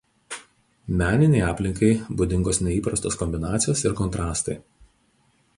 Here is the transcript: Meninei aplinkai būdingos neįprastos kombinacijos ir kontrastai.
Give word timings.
Meninei 1.01 1.43
aplinkai 1.49 1.91
būdingos 2.23 2.63
neįprastos 2.69 3.21
kombinacijos 3.23 3.87
ir 3.89 3.99
kontrastai. 4.01 4.61